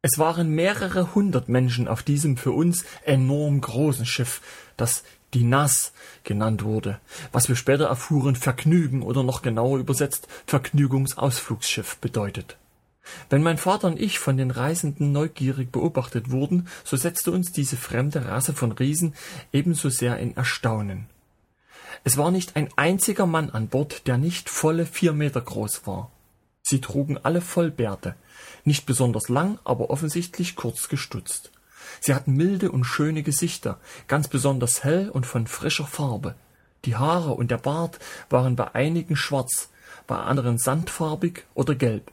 Es 0.00 0.16
waren 0.20 0.50
mehrere 0.50 1.12
hundert 1.12 1.48
Menschen 1.48 1.88
auf 1.88 2.04
diesem 2.04 2.36
für 2.36 2.52
uns 2.52 2.84
enorm 3.02 3.60
großen 3.60 4.06
Schiff, 4.06 4.40
das 4.76 5.02
die 5.34 5.42
Nas 5.42 5.92
genannt 6.22 6.62
wurde, 6.62 7.00
was 7.32 7.48
wir 7.48 7.56
später 7.56 7.86
erfuhren 7.86 8.36
Vergnügen 8.36 9.02
oder 9.02 9.24
noch 9.24 9.42
genauer 9.42 9.80
übersetzt 9.80 10.28
Vergnügungsausflugsschiff 10.46 11.96
bedeutet. 11.96 12.59
Wenn 13.28 13.42
mein 13.42 13.58
Vater 13.58 13.88
und 13.88 14.00
ich 14.00 14.18
von 14.18 14.36
den 14.36 14.50
Reisenden 14.50 15.12
neugierig 15.12 15.72
beobachtet 15.72 16.30
wurden, 16.30 16.68
so 16.84 16.96
setzte 16.96 17.32
uns 17.32 17.52
diese 17.52 17.76
fremde 17.76 18.26
Rasse 18.26 18.52
von 18.52 18.72
Riesen 18.72 19.14
ebenso 19.52 19.88
sehr 19.88 20.18
in 20.18 20.36
Erstaunen. 20.36 21.06
Es 22.04 22.16
war 22.16 22.30
nicht 22.30 22.56
ein 22.56 22.68
einziger 22.76 23.26
Mann 23.26 23.50
an 23.50 23.68
Bord, 23.68 24.06
der 24.06 24.16
nicht 24.16 24.48
volle 24.48 24.86
vier 24.86 25.12
Meter 25.12 25.40
groß 25.40 25.86
war. 25.86 26.10
Sie 26.62 26.80
trugen 26.80 27.18
alle 27.18 27.40
Vollbärte, 27.40 28.14
nicht 28.64 28.86
besonders 28.86 29.28
lang, 29.28 29.58
aber 29.64 29.90
offensichtlich 29.90 30.56
kurz 30.56 30.88
gestutzt. 30.88 31.50
Sie 32.00 32.14
hatten 32.14 32.34
milde 32.34 32.70
und 32.70 32.84
schöne 32.84 33.22
Gesichter, 33.22 33.78
ganz 34.06 34.28
besonders 34.28 34.84
hell 34.84 35.10
und 35.10 35.26
von 35.26 35.46
frischer 35.46 35.86
Farbe. 35.86 36.34
Die 36.84 36.96
Haare 36.96 37.32
und 37.32 37.50
der 37.50 37.58
Bart 37.58 37.98
waren 38.30 38.56
bei 38.56 38.74
einigen 38.74 39.16
schwarz, 39.16 39.68
bei 40.06 40.16
anderen 40.16 40.58
sandfarbig 40.58 41.44
oder 41.54 41.74
gelb. 41.74 42.10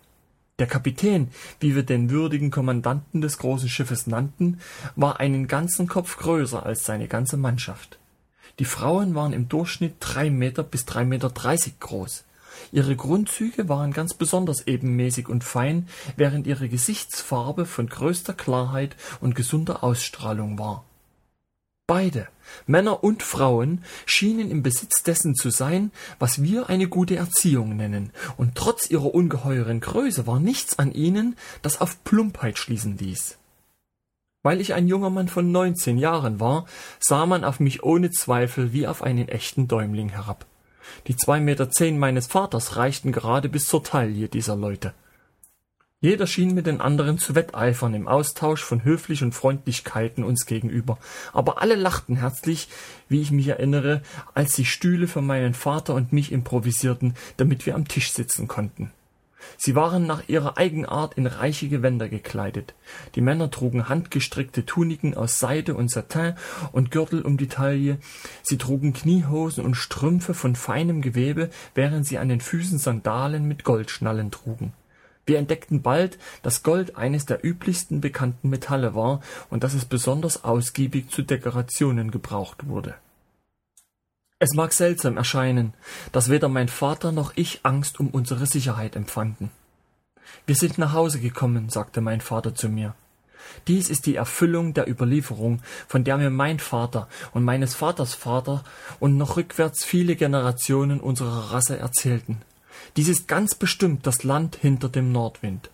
Der 0.59 0.67
Kapitän, 0.67 1.29
wie 1.59 1.75
wir 1.75 1.83
den 1.83 2.09
würdigen 2.09 2.49
Kommandanten 2.49 3.21
des 3.21 3.37
großen 3.37 3.69
Schiffes 3.69 4.07
nannten, 4.07 4.59
war 4.95 5.19
einen 5.19 5.47
ganzen 5.47 5.87
Kopf 5.87 6.17
größer 6.17 6.65
als 6.65 6.83
seine 6.83 7.07
ganze 7.07 7.37
Mannschaft. 7.37 7.99
Die 8.57 8.65
Frauen 8.65 9.13
waren 9.13 9.33
im 9.33 9.49
Durchschnitt 9.49 9.97
drei 9.99 10.31
Meter 10.31 10.63
bis 10.63 10.85
drei 10.85 11.05
Meter 11.05 11.29
dreißig 11.29 11.79
groß. 11.79 12.23
Ihre 12.71 12.95
Grundzüge 12.95 13.69
waren 13.69 13.93
ganz 13.93 14.15
besonders 14.15 14.65
ebenmäßig 14.65 15.29
und 15.29 15.43
fein, 15.43 15.87
während 16.15 16.47
ihre 16.47 16.69
Gesichtsfarbe 16.69 17.67
von 17.67 17.87
größter 17.87 18.33
Klarheit 18.33 18.95
und 19.21 19.35
gesunder 19.35 19.83
Ausstrahlung 19.83 20.57
war. 20.57 20.83
Beide, 21.87 22.27
Männer 22.65 23.01
und 23.01 23.23
Frauen, 23.23 23.81
schienen 24.05 24.51
im 24.51 24.61
Besitz 24.61 25.03
dessen 25.03 25.35
zu 25.35 25.49
sein, 25.49 25.91
was 26.19 26.43
wir 26.43 26.67
eine 26.67 26.89
gute 26.89 27.15
Erziehung 27.15 27.77
nennen, 27.77 28.11
und 28.35 28.55
trotz 28.55 28.89
ihrer 28.89 29.15
ungeheuren 29.15 29.79
Größe 29.79 30.27
war 30.27 30.41
nichts 30.41 30.79
an 30.79 30.91
ihnen, 30.91 31.37
das 31.61 31.79
auf 31.79 32.03
Plumpheit 32.03 32.57
schließen 32.57 32.97
ließ. 32.97 33.37
Weil 34.43 34.59
ich 34.59 34.73
ein 34.73 34.89
junger 34.89 35.09
Mann 35.09 35.29
von 35.29 35.53
neunzehn 35.53 35.97
Jahren 35.97 36.41
war, 36.41 36.65
sah 36.99 37.25
man 37.25 37.45
auf 37.45 37.61
mich 37.61 37.83
ohne 37.83 38.11
Zweifel 38.11 38.73
wie 38.73 38.85
auf 38.85 39.01
einen 39.01 39.29
echten 39.29 39.69
Däumling 39.69 40.09
herab. 40.09 40.45
Die 41.07 41.15
zwei 41.15 41.39
Meter 41.39 41.69
zehn 41.69 41.97
meines 41.97 42.27
Vaters 42.27 42.75
reichten 42.75 43.13
gerade 43.13 43.47
bis 43.47 43.65
zur 43.67 43.83
Taille 43.83 44.27
dieser 44.27 44.57
Leute. 44.57 44.93
Jeder 45.99 46.27
schien 46.27 46.53
mit 46.53 46.67
den 46.67 46.79
anderen 46.79 47.17
zu 47.17 47.33
wetteifern 47.33 47.95
im 47.95 48.07
Austausch 48.07 48.63
von 48.63 48.83
höflichen 48.83 49.31
Freundlichkeiten 49.31 50.23
uns 50.23 50.45
gegenüber, 50.45 50.99
aber 51.33 51.59
alle 51.59 51.73
lachten 51.73 52.17
herzlich, 52.17 52.67
wie 53.09 53.19
ich 53.19 53.31
mich 53.31 53.47
erinnere, 53.47 54.03
als 54.35 54.53
sie 54.53 54.65
Stühle 54.65 55.07
für 55.07 55.23
meinen 55.23 55.55
Vater 55.55 55.95
und 55.95 56.13
mich 56.13 56.31
improvisierten, 56.31 57.15
damit 57.37 57.65
wir 57.65 57.73
am 57.73 57.87
Tisch 57.87 58.11
sitzen 58.11 58.47
konnten. 58.47 58.91
Sie 59.57 59.73
waren 59.73 60.05
nach 60.05 60.29
ihrer 60.29 60.59
Eigenart 60.59 61.15
in 61.15 61.25
reiche 61.25 61.67
Gewänder 61.67 62.09
gekleidet. 62.09 62.75
Die 63.15 63.21
Männer 63.21 63.49
trugen 63.49 63.89
handgestrickte 63.89 64.67
Tuniken 64.67 65.15
aus 65.15 65.39
Seide 65.39 65.73
und 65.73 65.89
Satin 65.89 66.35
und 66.73 66.91
Gürtel 66.91 67.23
um 67.23 67.37
die 67.37 67.47
Taille. 67.47 67.97
Sie 68.43 68.59
trugen 68.59 68.93
Kniehosen 68.93 69.65
und 69.65 69.73
Strümpfe 69.73 70.35
von 70.35 70.55
feinem 70.55 71.01
Gewebe, 71.01 71.49
während 71.73 72.05
sie 72.05 72.19
an 72.19 72.29
den 72.29 72.41
Füßen 72.41 72.77
Sandalen 72.77 73.47
mit 73.47 73.63
Goldschnallen 73.63 74.29
trugen. 74.29 74.73
Wir 75.27 75.37
entdeckten 75.37 75.81
bald, 75.81 76.17
dass 76.41 76.63
Gold 76.63 76.95
eines 76.95 77.25
der 77.25 77.45
üblichsten 77.45 77.99
bekannten 77.99 78.49
Metalle 78.49 78.95
war 78.95 79.21
und 79.49 79.63
dass 79.63 79.73
es 79.73 79.83
besonders 79.83 80.45
ausgiebig 80.45 81.09
zu 81.09 81.21
Dekorationen 81.21 82.11
gebraucht 82.11 82.67
wurde. 82.67 82.95
Es 84.39 84.53
mag 84.53 84.71
seltsam 84.71 85.17
erscheinen, 85.17 85.73
dass 86.13 86.29
weder 86.29 86.47
mein 86.47 86.69
Vater 86.69 87.11
noch 87.11 87.33
ich 87.35 87.59
Angst 87.63 87.99
um 87.99 88.07
unsere 88.07 88.45
Sicherheit 88.45 88.95
empfanden. 88.95 89.51
Wir 90.45 90.55
sind 90.55 90.77
nach 90.77 90.93
Hause 90.93 91.19
gekommen, 91.19 91.69
sagte 91.69 91.99
mein 91.99 92.21
Vater 92.21 92.55
zu 92.55 92.69
mir. 92.69 92.95
Dies 93.67 93.89
ist 93.89 94.05
die 94.05 94.15
Erfüllung 94.15 94.73
der 94.73 94.87
Überlieferung, 94.87 95.61
von 95.87 96.05
der 96.05 96.17
mir 96.17 96.29
mein 96.29 96.59
Vater 96.59 97.09
und 97.33 97.43
meines 97.43 97.75
Vaters 97.75 98.13
Vater 98.13 98.63
und 98.99 99.17
noch 99.17 99.35
rückwärts 99.35 99.83
viele 99.83 100.15
Generationen 100.15 101.01
unserer 101.01 101.51
Rasse 101.51 101.77
erzählten. 101.77 102.41
Dies 102.95 103.07
ist 103.07 103.27
ganz 103.27 103.55
bestimmt 103.55 104.07
das 104.07 104.23
Land 104.23 104.55
hinter 104.55 104.89
dem 104.89 105.11
Nordwind. 105.11 105.69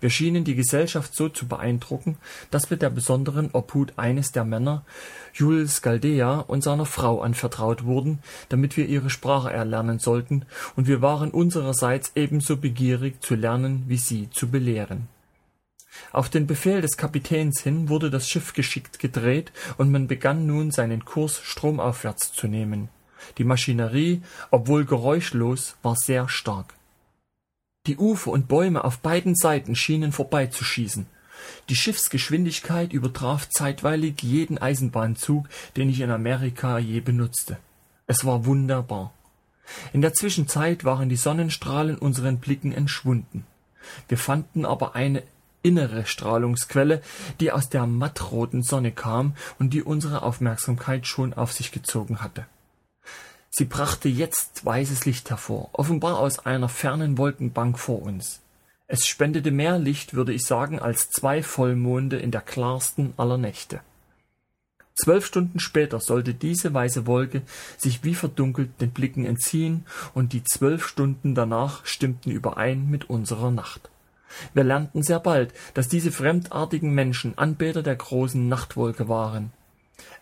Wir 0.00 0.10
schienen 0.10 0.44
die 0.44 0.54
Gesellschaft 0.54 1.14
so 1.14 1.28
zu 1.28 1.46
beeindrucken, 1.46 2.18
dass 2.50 2.70
wir 2.70 2.76
der 2.76 2.90
besonderen 2.90 3.50
Obhut 3.52 3.94
eines 3.96 4.32
der 4.32 4.44
Männer, 4.44 4.84
Jules 5.32 5.82
Galdea, 5.82 6.40
und 6.40 6.62
seiner 6.62 6.86
Frau 6.86 7.20
anvertraut 7.20 7.84
wurden, 7.84 8.20
damit 8.48 8.76
wir 8.76 8.86
ihre 8.86 9.10
Sprache 9.10 9.52
erlernen 9.52 9.98
sollten, 9.98 10.44
und 10.76 10.86
wir 10.86 11.02
waren 11.02 11.30
unsererseits 11.30 12.12
ebenso 12.14 12.56
begierig 12.56 13.22
zu 13.22 13.34
lernen, 13.34 13.84
wie 13.86 13.98
sie 13.98 14.30
zu 14.30 14.50
belehren. 14.50 15.08
Auf 16.12 16.30
den 16.30 16.46
Befehl 16.46 16.80
des 16.80 16.96
Kapitäns 16.96 17.60
hin 17.60 17.88
wurde 17.88 18.10
das 18.10 18.28
Schiff 18.28 18.54
geschickt 18.54 18.98
gedreht, 18.98 19.52
und 19.78 19.90
man 19.90 20.06
begann 20.06 20.46
nun 20.46 20.70
seinen 20.70 21.04
Kurs 21.04 21.40
stromaufwärts 21.42 22.32
zu 22.32 22.48
nehmen. 22.48 22.88
Die 23.38 23.44
Maschinerie, 23.44 24.22
obwohl 24.50 24.84
geräuschlos, 24.84 25.76
war 25.82 25.96
sehr 25.96 26.28
stark. 26.28 26.74
Die 27.86 27.96
Ufer 27.96 28.30
und 28.30 28.48
Bäume 28.48 28.84
auf 28.84 28.98
beiden 28.98 29.34
Seiten 29.34 29.74
schienen 29.74 30.12
vorbeizuschießen. 30.12 31.06
Die 31.68 31.74
Schiffsgeschwindigkeit 31.74 32.92
übertraf 32.92 33.48
zeitweilig 33.48 34.22
jeden 34.22 34.58
Eisenbahnzug, 34.58 35.48
den 35.76 35.90
ich 35.90 36.00
in 36.00 36.10
Amerika 36.10 36.78
je 36.78 37.00
benutzte. 37.00 37.58
Es 38.06 38.24
war 38.24 38.46
wunderbar. 38.46 39.12
In 39.92 40.02
der 40.02 40.12
Zwischenzeit 40.12 40.84
waren 40.84 41.08
die 41.08 41.16
Sonnenstrahlen 41.16 41.98
unseren 41.98 42.38
Blicken 42.38 42.72
entschwunden. 42.72 43.46
Wir 44.08 44.18
fanden 44.18 44.64
aber 44.64 44.94
eine 44.94 45.22
innere 45.62 46.06
Strahlungsquelle, 46.06 47.02
die 47.40 47.52
aus 47.52 47.68
der 47.68 47.86
mattroten 47.86 48.62
Sonne 48.62 48.92
kam 48.92 49.34
und 49.58 49.72
die 49.72 49.82
unsere 49.82 50.22
Aufmerksamkeit 50.22 51.06
schon 51.06 51.32
auf 51.34 51.52
sich 51.52 51.72
gezogen 51.72 52.20
hatte. 52.20 52.46
Sie 53.54 53.66
brachte 53.66 54.08
jetzt 54.08 54.64
weißes 54.64 55.04
Licht 55.04 55.28
hervor, 55.28 55.68
offenbar 55.74 56.18
aus 56.18 56.38
einer 56.38 56.70
fernen 56.70 57.18
Wolkenbank 57.18 57.78
vor 57.78 58.00
uns. 58.00 58.40
Es 58.86 59.06
spendete 59.06 59.50
mehr 59.50 59.78
Licht, 59.78 60.14
würde 60.14 60.32
ich 60.32 60.46
sagen, 60.46 60.78
als 60.78 61.10
zwei 61.10 61.42
Vollmonde 61.42 62.16
in 62.16 62.30
der 62.30 62.40
klarsten 62.40 63.12
aller 63.18 63.36
Nächte. 63.36 63.80
Zwölf 64.94 65.26
Stunden 65.26 65.60
später 65.60 66.00
sollte 66.00 66.32
diese 66.32 66.72
weiße 66.72 67.06
Wolke 67.06 67.42
sich 67.76 68.02
wie 68.04 68.14
verdunkelt 68.14 68.80
den 68.80 68.90
Blicken 68.90 69.26
entziehen, 69.26 69.84
und 70.14 70.32
die 70.32 70.44
zwölf 70.44 70.86
Stunden 70.86 71.34
danach 71.34 71.84
stimmten 71.84 72.30
überein 72.30 72.88
mit 72.88 73.10
unserer 73.10 73.50
Nacht. 73.50 73.90
Wir 74.54 74.64
lernten 74.64 75.02
sehr 75.02 75.20
bald, 75.20 75.52
dass 75.74 75.88
diese 75.88 76.10
fremdartigen 76.10 76.94
Menschen 76.94 77.36
Anbeter 77.36 77.82
der 77.82 77.96
großen 77.96 78.48
Nachtwolke 78.48 79.10
waren. 79.10 79.52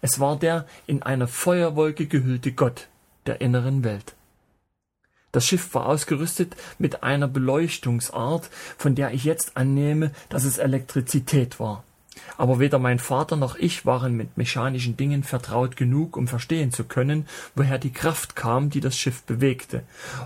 Es 0.01 0.19
war 0.19 0.37
der 0.37 0.67
in 0.89 1.05
eine 1.05 1.29
Feuerwolke 1.29 2.07
gehüllte 2.07 2.51
Gott 2.51 2.89
der 3.27 3.41
inneren 3.41 3.85
Welt. 3.85 4.15
Das 5.33 5.47
Schiff 5.47 5.75
war 5.75 5.87
ausgerüstet 5.87 6.57
mit 6.79 7.03
einer 7.03 7.29
Beleuchtungsart, 7.29 8.51
von 8.77 8.95
der 8.95 9.13
ich 9.13 9.25
jetzt 9.25 9.57
annehme, 9.57 10.11
dass 10.29 10.45
es 10.45 10.59
Elektrizität 10.59 11.61
war 11.61 11.85
aber 12.37 12.59
weder 12.59 12.79
mein 12.79 12.99
Vater 12.99 13.37
noch 13.37 13.57
ich 13.57 13.87
waren 13.87 14.17
mit 14.17 14.37
mechanischen 14.37 14.97
Dingen 14.97 15.23
vertraut 15.23 15.77
genug, 15.77 16.17
um 16.17 16.27
verstehen 16.27 16.73
zu 16.73 16.85
können, 16.85 17.27
woher 17.55 17.79
die 17.79 17.93
Kraft 17.93 18.37
kam, 18.37 18.71
die 18.71 18.81
das 18.81 18.97
Schiff 18.97 19.23
bewegte, 19.23 19.83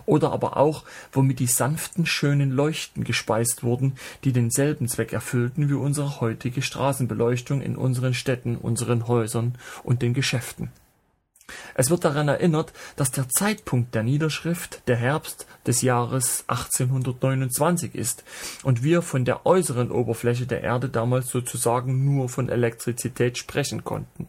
oder 0.06 0.32
aber 0.32 0.56
auch, 0.56 0.84
womit 1.12 1.40
die 1.40 1.46
sanften, 1.46 2.06
schönen 2.06 2.50
Leuchten 2.50 3.04
gespeist 3.04 3.62
wurden, 3.62 3.94
die 4.24 4.32
denselben 4.32 4.88
Zweck 4.88 5.12
erfüllten 5.12 5.68
wie 5.68 5.74
unsere 5.74 6.20
heutige 6.20 6.62
Straßenbeleuchtung 6.62 7.60
in 7.60 7.76
unseren 7.76 8.14
Städten, 8.14 8.56
unseren 8.56 9.08
Häusern 9.08 9.54
und 9.82 10.02
den 10.02 10.14
Geschäften. 10.14 10.70
Es 11.74 11.90
wird 11.90 12.04
daran 12.04 12.28
erinnert, 12.28 12.72
dass 12.96 13.10
der 13.10 13.28
Zeitpunkt 13.28 13.94
der 13.94 14.02
Niederschrift 14.02 14.82
der 14.86 14.96
Herbst 14.96 15.46
des 15.66 15.82
Jahres 15.82 16.44
1829 16.46 17.94
ist 17.94 18.24
und 18.62 18.82
wir 18.82 19.02
von 19.02 19.24
der 19.24 19.44
äußeren 19.44 19.90
Oberfläche 19.90 20.46
der 20.46 20.62
Erde 20.62 20.88
damals 20.88 21.28
sozusagen 21.28 22.04
nur 22.04 22.28
von 22.28 22.48
Elektrizität 22.48 23.38
sprechen 23.38 23.84
konnten. 23.84 24.28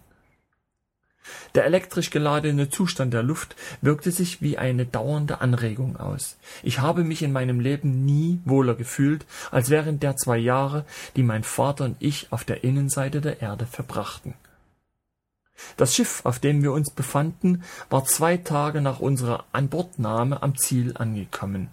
Der 1.56 1.66
elektrisch 1.66 2.12
geladene 2.12 2.70
Zustand 2.70 3.14
der 3.14 3.24
Luft 3.24 3.56
wirkte 3.82 4.12
sich 4.12 4.42
wie 4.42 4.58
eine 4.58 4.86
dauernde 4.86 5.42
Anregung 5.42 5.98
aus. 5.98 6.38
Ich 6.64 6.80
habe 6.80 7.04
mich 7.04 7.24
in 7.24 7.32
meinem 7.32 7.60
Leben 7.60 8.06
nie 8.06 8.40
wohler 8.46 8.76
gefühlt 8.76 9.26
als 9.52 9.70
während 9.70 10.04
der 10.04 10.18
zwei 10.18 10.38
Jahre, 10.38 10.86
die 11.16 11.24
mein 11.24 11.44
Vater 11.44 11.86
und 11.86 11.98
ich 12.00 12.32
auf 12.32 12.44
der 12.44 12.64
Innenseite 12.64 13.22
der 13.22 13.42
Erde 13.42 13.66
verbrachten. 13.66 14.34
Das 15.78 15.96
Schiff, 15.96 16.22
auf 16.26 16.40
dem 16.40 16.64
wir 16.64 16.72
uns 16.72 16.92
befanden, 16.92 17.64
war 17.90 18.06
zwei 18.06 18.38
Tage 18.38 18.82
nach 18.82 19.00
unserer 19.00 19.46
Anbordnahme 19.52 20.44
am 20.44 20.58
Ziel 20.58 20.96
angekommen. 20.98 21.70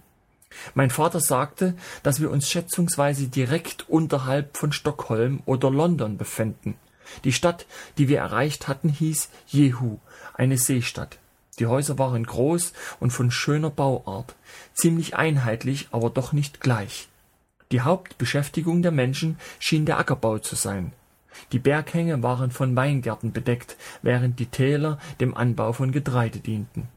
Mein 0.74 0.90
Vater 0.90 1.20
sagte, 1.20 1.74
dass 2.02 2.20
wir 2.20 2.30
uns 2.30 2.48
schätzungsweise 2.48 3.28
direkt 3.28 3.88
unterhalb 3.88 4.56
von 4.56 4.72
Stockholm 4.72 5.42
oder 5.46 5.70
London 5.70 6.18
befänden. 6.18 6.74
Die 7.24 7.32
Stadt, 7.32 7.66
die 7.98 8.08
wir 8.08 8.18
erreicht 8.18 8.68
hatten, 8.68 8.88
hieß 8.88 9.28
Jehu, 9.46 9.98
eine 10.34 10.58
Seestadt. 10.58 11.18
Die 11.58 11.66
Häuser 11.66 11.98
waren 11.98 12.24
groß 12.24 12.72
und 13.00 13.10
von 13.10 13.30
schöner 13.30 13.70
Bauart, 13.70 14.34
ziemlich 14.72 15.16
einheitlich, 15.16 15.88
aber 15.90 16.10
doch 16.10 16.32
nicht 16.32 16.60
gleich. 16.60 17.08
Die 17.72 17.82
Hauptbeschäftigung 17.82 18.82
der 18.82 18.92
Menschen 18.92 19.38
schien 19.58 19.86
der 19.86 19.98
Ackerbau 19.98 20.38
zu 20.38 20.56
sein. 20.56 20.92
Die 21.52 21.58
Berghänge 21.58 22.22
waren 22.22 22.50
von 22.50 22.74
Weingärten 22.76 23.32
bedeckt, 23.32 23.76
während 24.02 24.38
die 24.38 24.46
Täler 24.46 24.98
dem 25.20 25.36
Anbau 25.36 25.72
von 25.72 25.92
Getreide 25.92 26.38
dienten. 26.38 26.88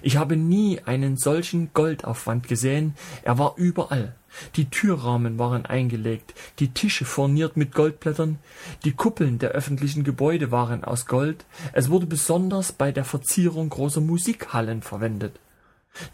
Ich 0.00 0.16
habe 0.16 0.36
nie 0.36 0.80
einen 0.84 1.16
solchen 1.16 1.70
Goldaufwand 1.74 2.46
gesehen, 2.48 2.94
er 3.22 3.38
war 3.38 3.54
überall. 3.56 4.14
Die 4.56 4.70
Türrahmen 4.70 5.38
waren 5.38 5.66
eingelegt, 5.66 6.34
die 6.58 6.72
Tische 6.72 7.04
furniert 7.04 7.56
mit 7.56 7.74
Goldblättern, 7.74 8.38
die 8.84 8.92
Kuppeln 8.92 9.38
der 9.38 9.50
öffentlichen 9.50 10.04
Gebäude 10.04 10.50
waren 10.50 10.84
aus 10.84 11.06
Gold, 11.06 11.44
es 11.72 11.90
wurde 11.90 12.06
besonders 12.06 12.72
bei 12.72 12.92
der 12.92 13.04
Verzierung 13.04 13.68
großer 13.68 14.00
Musikhallen 14.00 14.82
verwendet. 14.82 15.38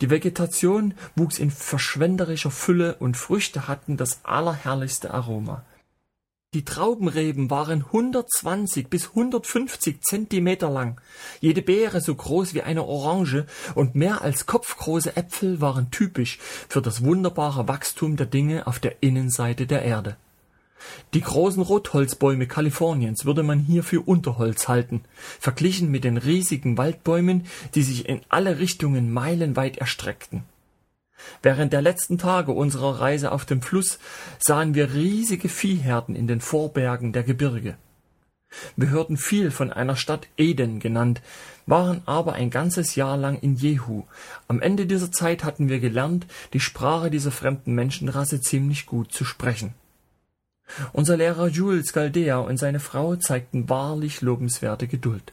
Die 0.01 0.11
Vegetation 0.11 0.95
wuchs 1.15 1.39
in 1.39 1.53
verschwenderischer 1.53 2.51
Fülle 2.51 2.97
und 2.97 3.17
Früchte 3.17 3.69
hatten 3.69 3.97
das 3.97 4.25
allerherrlichste 4.25 5.15
Aroma. 5.15 5.65
Die 6.55 6.65
Traubenreben 6.65 7.51
waren 7.51 7.85
120 7.85 8.89
bis 8.89 9.09
150 9.09 10.01
Zentimeter 10.01 10.71
lang, 10.71 10.99
jede 11.41 11.61
Beere 11.61 12.01
so 12.01 12.15
groß 12.15 12.55
wie 12.55 12.63
eine 12.63 12.87
Orange 12.87 13.45
und 13.75 13.95
mehr 13.95 14.23
als 14.23 14.47
kopfgroße 14.47 15.15
Äpfel 15.15 15.61
waren 15.61 15.91
typisch 15.91 16.39
für 16.71 16.81
das 16.81 17.05
wunderbare 17.05 17.69
Wachstum 17.69 18.17
der 18.17 18.25
Dinge 18.25 18.67
auf 18.67 18.79
der 18.79 19.03
Innenseite 19.03 19.67
der 19.67 19.83
Erde. 19.83 20.17
Die 21.13 21.21
großen 21.21 21.63
Rotholzbäume 21.63 22.47
Kaliforniens 22.47 23.27
würde 23.27 23.43
man 23.43 23.59
hier 23.59 23.85
für 23.85 24.01
Unterholz 24.01 24.69
halten, 24.69 25.03
verglichen 25.39 25.91
mit 25.91 26.05
den 26.05 26.17
riesigen 26.17 26.79
Waldbäumen, 26.79 27.45
die 27.75 27.83
sich 27.83 28.09
in 28.09 28.23
alle 28.31 28.59
Richtungen 28.59 29.13
meilenweit 29.13 29.77
erstreckten 29.77 30.45
Während 31.43 31.73
der 31.73 31.83
letzten 31.83 32.19
Tage 32.19 32.53
unserer 32.53 33.01
Reise 33.01 33.33
auf 33.33 33.45
dem 33.45 33.63
Fluss 33.63 33.99
sahen 34.39 34.75
wir 34.75 34.95
riesige 34.95 35.49
Viehherden 35.49 36.15
in 36.17 36.27
den 36.27 36.41
Vorbergen 36.41 37.13
der 37.13 37.23
Gebirge. 37.23 37.77
Wir 38.77 38.91
hörten 38.91 39.17
viel 39.17 39.51
von 39.51 39.73
einer 39.73 39.97
Stadt 39.97 40.27
Eden 40.37 40.81
genannt, 40.81 41.21
waren 41.67 42.01
aber 42.07 42.33
ein 42.33 42.51
ganzes 42.51 42.95
Jahr 42.95 43.17
lang 43.17 43.39
in 43.39 43.57
Jehu. 43.57 44.05
Am 44.49 44.63
Ende 44.63 44.87
dieser 44.87 45.13
Zeit 45.13 45.45
hatten 45.45 45.69
wir 45.69 45.81
gelernt, 45.81 46.27
die 46.55 46.61
Sprache 46.61 47.11
dieser 47.11 47.31
fremden 47.31 47.75
Menschenrasse 47.75 48.41
ziemlich 48.41 48.87
gut 48.87 49.13
zu 49.13 49.25
sprechen. 49.25 49.75
Unser 50.93 51.17
Lehrer 51.17 51.49
Jules 51.49 51.93
Galdea 51.93 52.39
und 52.39 52.59
seine 52.59 52.81
Frau 52.81 53.17
zeigten 53.17 53.69
wahrlich 53.69 54.21
lobenswerte 54.21 54.87
Geduld. 54.87 55.33